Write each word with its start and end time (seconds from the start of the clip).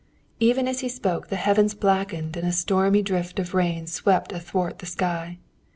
Even 0.39 0.67
as 0.67 0.79
he 0.79 0.89
spoke, 0.89 1.27
the 1.27 1.35
heavens 1.35 1.75
blackened 1.75 2.35
and 2.35 2.47
a 2.47 2.51
stormy 2.51 3.03
drift 3.03 3.37
of 3.37 3.53
rain 3.53 3.85
swept 3.85 4.31
athwart 4.33 4.79
the 4.79 4.87
sky. 4.87 5.37